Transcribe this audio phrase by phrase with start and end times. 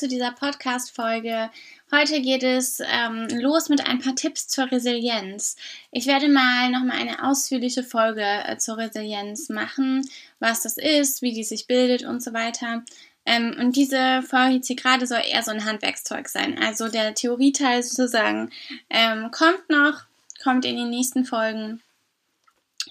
[0.00, 1.50] Zu dieser Podcast-Folge.
[1.92, 5.56] Heute geht es ähm, los mit ein paar Tipps zur Resilienz.
[5.90, 10.08] Ich werde mal nochmal eine ausführliche Folge äh, zur Resilienz machen,
[10.38, 12.82] was das ist, wie die sich bildet und so weiter.
[13.26, 16.58] Ähm, und diese Folge hier gerade soll eher so ein Handwerkszeug sein.
[16.58, 18.50] Also der Theorieteil sozusagen
[18.88, 20.04] ähm, kommt noch,
[20.42, 21.82] kommt in den nächsten Folgen.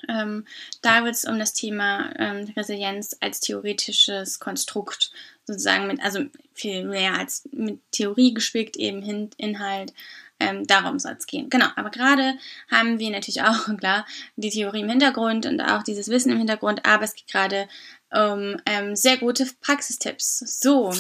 [0.08, 0.46] Ähm,
[0.84, 5.12] da wird es um das Thema ähm, Resilienz als theoretisches Konstrukt
[5.50, 9.94] sozusagen mit, also viel mehr als mit Theorie gespickt, eben Hin Inhalt.
[10.42, 11.50] Ähm, darum soll es gehen.
[11.50, 12.38] Genau, aber gerade
[12.72, 14.06] haben wir natürlich auch, klar,
[14.38, 17.68] die Theorie im Hintergrund und auch dieses Wissen im Hintergrund, aber es geht gerade
[18.12, 20.40] um ähm, sehr gute Praxistipps.
[20.62, 20.94] So,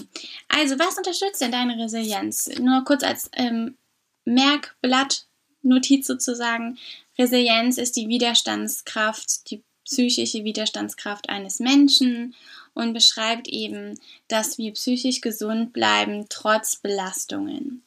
[0.49, 2.49] also was unterstützt denn deine Resilienz?
[2.59, 3.77] Nur kurz als ähm,
[4.25, 5.25] Merkblatt,
[5.61, 6.77] Notiz sozusagen.
[7.17, 12.35] Resilienz ist die Widerstandskraft, die psychische Widerstandskraft eines Menschen
[12.73, 17.81] und beschreibt eben, dass wir psychisch gesund bleiben trotz Belastungen.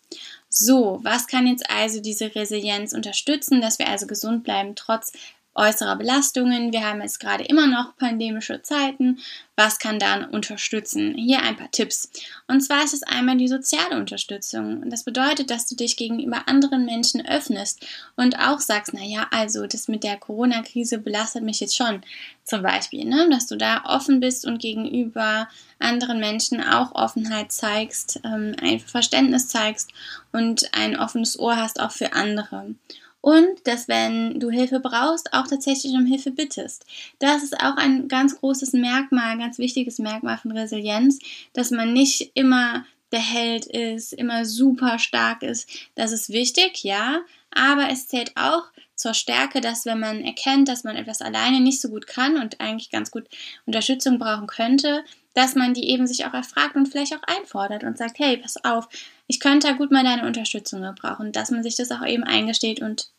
[0.48, 5.12] So, was kann jetzt also diese Resilienz unterstützen, dass wir also gesund bleiben trotz
[5.54, 6.72] äußerer Belastungen.
[6.72, 9.18] Wir haben jetzt gerade immer noch pandemische Zeiten.
[9.54, 11.14] Was kann dann unterstützen?
[11.14, 12.10] Hier ein paar Tipps.
[12.48, 14.88] Und zwar ist es einmal die soziale Unterstützung.
[14.88, 17.86] Das bedeutet, dass du dich gegenüber anderen Menschen öffnest
[18.16, 22.02] und auch sagst, naja, also das mit der Corona-Krise belastet mich jetzt schon.
[22.44, 23.28] Zum Beispiel, ne?
[23.30, 29.48] dass du da offen bist und gegenüber anderen Menschen auch Offenheit zeigst, ähm, ein Verständnis
[29.48, 29.90] zeigst
[30.32, 32.74] und ein offenes Ohr hast auch für andere.
[33.22, 36.84] Und dass, wenn du Hilfe brauchst, auch tatsächlich um Hilfe bittest.
[37.20, 41.20] Das ist auch ein ganz großes Merkmal, ein ganz wichtiges Merkmal von Resilienz,
[41.52, 45.68] dass man nicht immer der Held ist, immer super stark ist.
[45.94, 47.20] Das ist wichtig, ja,
[47.54, 48.64] aber es zählt auch
[48.96, 52.60] zur Stärke, dass wenn man erkennt, dass man etwas alleine nicht so gut kann und
[52.60, 53.28] eigentlich ganz gut
[53.66, 57.98] Unterstützung brauchen könnte, dass man die eben sich auch erfragt und vielleicht auch einfordert und
[57.98, 58.88] sagt, hey, pass auf,
[59.26, 63.11] ich könnte gut mal deine Unterstützung gebrauchen, dass man sich das auch eben eingesteht und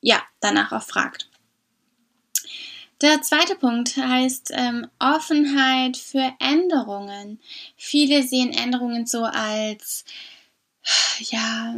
[0.00, 1.28] ja, danach auch fragt.
[3.00, 7.40] Der zweite Punkt heißt ähm, Offenheit für Änderungen.
[7.76, 10.04] Viele sehen Änderungen so als
[11.18, 11.74] ja,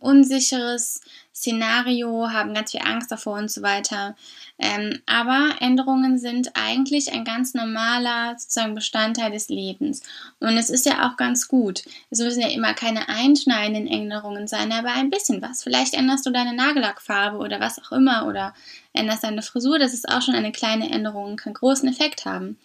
[0.00, 1.00] unsicheres
[1.34, 4.16] Szenario, haben ganz viel Angst davor und so weiter.
[4.62, 10.02] Ähm, aber Änderungen sind eigentlich ein ganz normaler sozusagen Bestandteil des Lebens.
[10.38, 11.82] Und es ist ja auch ganz gut.
[12.10, 15.62] Es müssen ja immer keine einschneidenden Änderungen sein, aber ein bisschen was.
[15.62, 18.52] Vielleicht änderst du deine Nagellackfarbe oder was auch immer oder
[18.92, 19.78] änderst deine Frisur.
[19.78, 22.58] Das ist auch schon eine kleine Änderung, kann großen Effekt haben.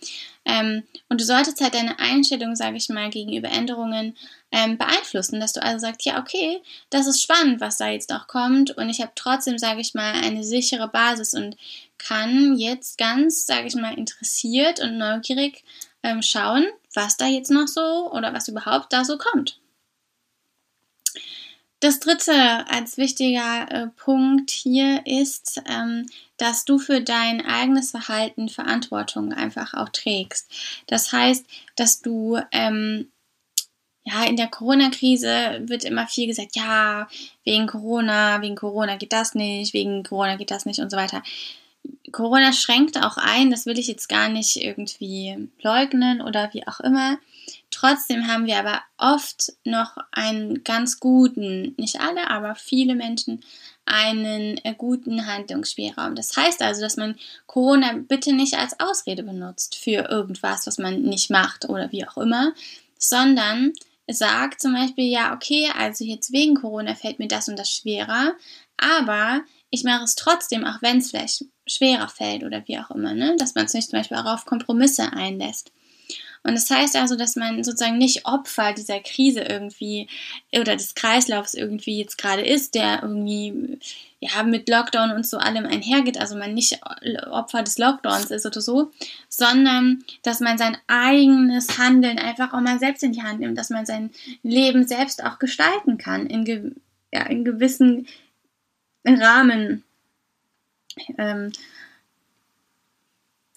[0.46, 4.16] Ähm, und du solltest halt deine Einstellung, sage ich mal, gegenüber Änderungen
[4.52, 8.28] ähm, beeinflussen, dass du also sagst, ja, okay, das ist spannend, was da jetzt noch
[8.28, 11.58] kommt und ich habe trotzdem, sage ich mal, eine sichere Basis und
[11.98, 15.64] kann jetzt ganz, sage ich mal, interessiert und neugierig
[16.04, 19.60] ähm, schauen, was da jetzt noch so oder was überhaupt da so kommt.
[21.80, 26.08] Das dritte als wichtiger äh, Punkt hier ist, ähm,
[26.38, 30.50] dass du für dein eigenes Verhalten Verantwortung einfach auch trägst.
[30.88, 31.46] Das heißt,
[31.76, 33.12] dass du ähm,
[34.06, 37.08] ja, in der Corona-Krise wird immer viel gesagt, ja,
[37.44, 41.24] wegen Corona, wegen Corona geht das nicht, wegen Corona geht das nicht und so weiter.
[42.12, 46.80] Corona schränkt auch ein, das will ich jetzt gar nicht irgendwie leugnen oder wie auch
[46.80, 47.18] immer.
[47.72, 53.44] Trotzdem haben wir aber oft noch einen ganz guten, nicht alle, aber viele Menschen,
[53.86, 56.16] einen äh, guten Handlungsspielraum.
[56.16, 57.16] Das heißt also, dass man
[57.46, 62.18] Corona bitte nicht als Ausrede benutzt für irgendwas, was man nicht macht oder wie auch
[62.18, 62.54] immer,
[62.98, 63.74] sondern
[64.08, 68.34] sagt zum Beispiel, ja, okay, also jetzt wegen Corona fällt mir das und das schwerer,
[68.78, 73.14] aber ich mache es trotzdem, auch wenn es vielleicht schwerer fällt oder wie auch immer,
[73.14, 73.36] ne?
[73.38, 75.72] dass man sich zum Beispiel auch auf Kompromisse einlässt.
[76.46, 80.08] Und das heißt also, dass man sozusagen nicht Opfer dieser Krise irgendwie
[80.56, 83.80] oder des Kreislaufs irgendwie jetzt gerade ist, der irgendwie
[84.20, 86.82] ja mit Lockdown und so allem einhergeht, also man nicht
[87.32, 88.92] Opfer des Lockdowns ist oder so,
[89.28, 93.72] sondern dass man sein eigenes Handeln einfach auch mal selbst in die Hand nimmt, dass
[93.72, 94.12] man sein
[94.44, 96.74] Leben selbst auch gestalten kann in, ge
[97.12, 98.06] ja, in gewissen
[99.04, 99.84] Rahmen.
[101.18, 101.52] Ähm,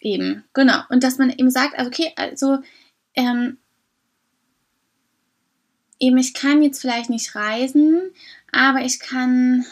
[0.01, 0.81] eben, genau.
[0.89, 2.59] Und dass man eben sagt, also okay, also
[3.15, 3.59] ähm,
[5.99, 8.11] eben ich kann jetzt vielleicht nicht reisen,
[8.53, 9.65] aber ich kann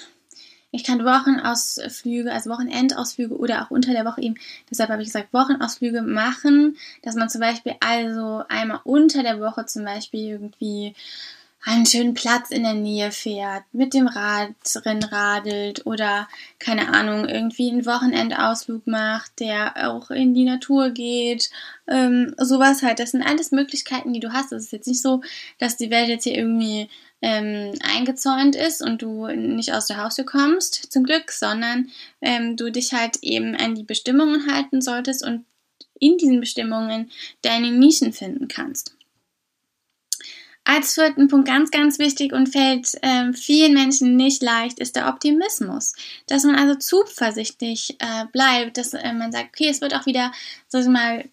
[0.72, 4.34] ich kann Wochenausflüge, also Wochenendausflüge oder auch unter der Woche eben,
[4.70, 9.64] deshalb habe ich gesagt, Wochenausflüge machen, dass man zum Beispiel also einmal unter der Woche
[9.66, 10.94] zum Beispiel irgendwie
[11.66, 16.28] einen schönen Platz in der Nähe fährt, mit dem Rad drin radelt oder
[16.60, 21.50] keine Ahnung, irgendwie einen Wochenendausflug macht, der auch in die Natur geht,
[21.88, 23.00] ähm, sowas halt.
[23.00, 24.52] Das sind alles Möglichkeiten, die du hast.
[24.52, 25.22] Es ist jetzt nicht so,
[25.58, 26.88] dass die Welt jetzt hier irgendwie
[27.20, 31.88] ähm, eingezäunt ist und du nicht aus der Haustür kommst, zum Glück, sondern
[32.20, 35.44] ähm, du dich halt eben an die Bestimmungen halten solltest und
[35.98, 37.10] in diesen Bestimmungen
[37.42, 38.95] deine Nischen finden kannst.
[40.68, 45.08] Als vierten Punkt ganz, ganz wichtig und fällt äh, vielen Menschen nicht leicht, ist der
[45.08, 45.94] Optimismus.
[46.26, 50.32] Dass man also zuversichtlich äh, bleibt, dass äh, man sagt, okay, es wird auch wieder,
[50.66, 51.24] sag ich mal,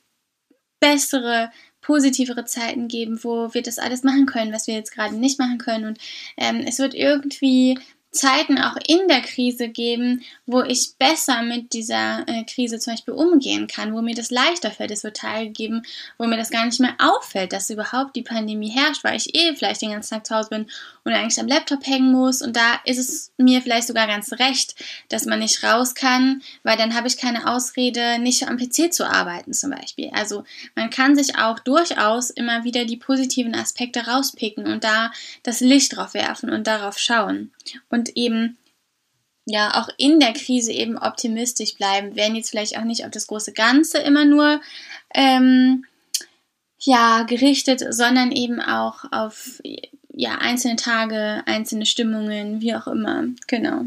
[0.79, 1.51] bessere,
[1.81, 5.57] positivere Zeiten geben, wo wir das alles machen können, was wir jetzt gerade nicht machen
[5.57, 5.85] können.
[5.85, 5.97] Und
[6.37, 7.79] ähm, es wird irgendwie
[8.11, 13.13] Zeiten auch in der Krise geben, wo ich besser mit dieser äh, Krise zum Beispiel
[13.13, 14.91] umgehen kann, wo mir das leichter fällt.
[14.91, 15.83] Es wird Tage geben,
[16.17, 19.55] wo mir das gar nicht mehr auffällt, dass überhaupt die Pandemie herrscht, weil ich eh
[19.55, 20.67] vielleicht den ganzen Tag zu Hause bin
[21.05, 22.41] und eigentlich am Laptop hängen muss.
[22.41, 24.75] Und da ist es mir vielleicht sogar ganz recht,
[25.07, 29.09] dass man nicht raus kann, weil dann habe ich keine Ausrede, nicht am PC zu
[29.09, 30.09] arbeiten zum Beispiel.
[30.13, 30.43] Also
[30.75, 35.11] man kann sich auch durchaus immer wieder die positiven Aspekte rauspicken und da
[35.43, 37.51] das Licht drauf werfen und darauf schauen.
[37.89, 38.57] Und eben
[39.45, 43.27] ja auch in der Krise eben optimistisch bleiben, werden jetzt vielleicht auch nicht auf das
[43.27, 44.61] große Ganze immer nur
[45.13, 45.85] ähm,
[46.79, 49.61] ja gerichtet, sondern eben auch auf
[50.13, 53.81] ja einzelne Tage, einzelne Stimmungen, wie auch immer, genau,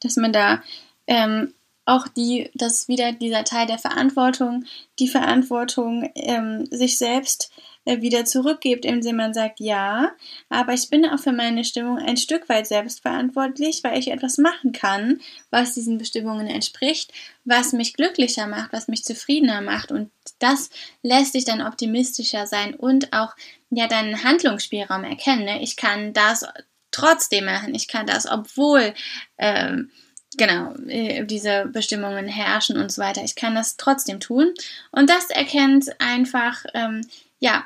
[0.00, 0.62] dass man da
[1.06, 1.52] ähm,
[1.86, 4.64] auch die, dass wieder dieser Teil der Verantwortung,
[4.98, 10.12] die Verantwortung ähm, sich selbst äh, wieder zurückgibt, indem man sagt, ja,
[10.48, 14.72] aber ich bin auch für meine Stimmung ein Stück weit selbstverantwortlich, weil ich etwas machen
[14.72, 15.20] kann,
[15.50, 17.12] was diesen Bestimmungen entspricht,
[17.44, 20.70] was mich glücklicher macht, was mich zufriedener macht und das
[21.02, 23.34] lässt dich dann optimistischer sein und auch
[23.70, 25.44] ja deinen Handlungsspielraum erkennen.
[25.44, 25.62] Ne?
[25.62, 26.46] Ich kann das
[26.90, 28.94] trotzdem machen, ich kann das, obwohl
[29.36, 29.90] ähm,
[30.36, 33.22] genau, äh, diese Bestimmungen herrschen und so weiter.
[33.24, 34.54] Ich kann das trotzdem tun.
[34.90, 37.06] Und das erkennt einfach, ähm,
[37.38, 37.64] ja,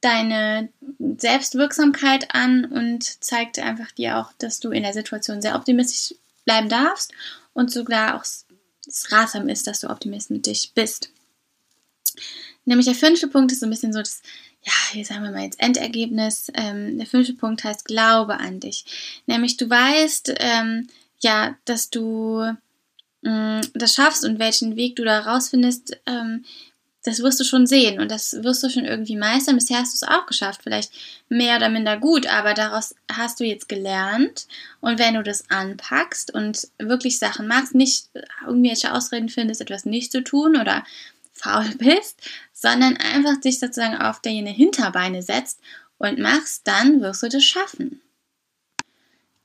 [0.00, 0.68] deine
[1.16, 6.68] Selbstwirksamkeit an und zeigt einfach dir auch, dass du in der Situation sehr optimistisch bleiben
[6.68, 7.12] darfst
[7.52, 8.24] und sogar auch
[8.88, 11.10] es ratsam ist, dass du optimistisch bist.
[12.64, 14.22] Nämlich der fünfte Punkt ist so ein bisschen so das,
[14.62, 16.50] ja, hier sagen wir mal jetzt Endergebnis.
[16.54, 18.84] Ähm, der fünfte Punkt heißt Glaube an dich.
[19.26, 20.88] Nämlich du weißt, ähm,
[21.20, 22.44] ja, dass du
[23.22, 26.44] mh, mm, das schaffst und welchen Weg du da rausfindest, ähm,
[27.08, 29.56] das wirst du schon sehen und das wirst du schon irgendwie meistern.
[29.56, 30.92] Bisher hast du es auch geschafft, vielleicht
[31.28, 34.46] mehr oder minder gut, aber daraus hast du jetzt gelernt.
[34.80, 38.10] Und wenn du das anpackst und wirklich Sachen machst, nicht
[38.46, 40.84] irgendwelche Ausreden findest, etwas nicht zu tun oder
[41.32, 42.20] faul bist,
[42.52, 45.60] sondern einfach dich sozusagen auf deine Hinterbeine setzt
[45.96, 48.00] und machst, dann wirst du das schaffen.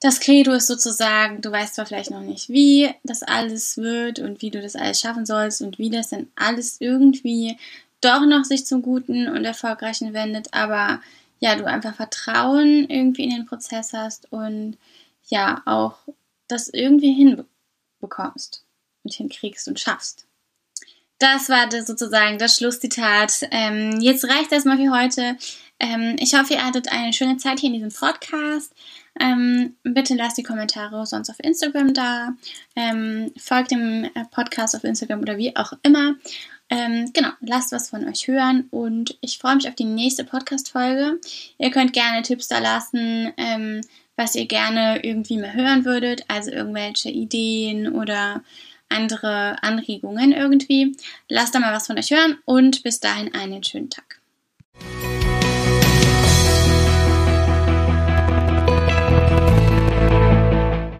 [0.04, 4.42] Das Credo ist sozusagen, du weißt zwar vielleicht noch nicht, wie das alles wird und
[4.42, 7.58] wie du das alles schaffen sollst und wie das dann alles irgendwie
[8.02, 11.02] doch noch sich zum Guten und Erfolgreichen wendet, aber
[11.40, 14.78] ja, du einfach Vertrauen irgendwie in den Prozess hast und
[15.30, 15.96] ja, auch
[16.50, 18.66] das irgendwie hinbekommst
[19.06, 20.26] und hinkriegst und schaffst.
[21.18, 23.48] Das war sozusagen das Schlusszitat.
[23.52, 25.38] Ähm, jetzt reicht das mal für heute.
[25.84, 28.74] Ähm, ich hoffe, ihr hattet eine schöne Zeit hier in diesem Podcast.
[29.20, 32.36] Ähm, bitte lasst die Kommentare sonst auf Instagram da.
[32.78, 36.16] Ähm, folgt dem äh, Podcast auf Instagram oder wie auch immer.
[36.70, 41.20] Ähm, genau, lasst was von euch hören und ich freue mich auf die nächste Podcast-Folge.
[41.58, 43.82] Ihr könnt gerne Tipps da lassen, ähm,
[44.16, 48.42] was ihr gerne irgendwie mehr hören würdet, also irgendwelche Ideen oder
[48.88, 50.96] andere Anregungen irgendwie.
[51.28, 54.22] Lasst da mal was von euch hören und bis dahin einen schönen Tag.